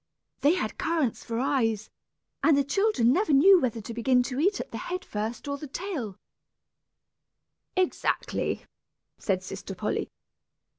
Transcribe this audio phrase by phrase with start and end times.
[0.39, 1.91] They had currants for eyes,
[2.41, 5.59] and the children never knew whether to begin to eat at the head first or
[5.59, 6.17] the tail"
[7.77, 8.65] "Exactly,"
[9.19, 10.09] said sister Polly.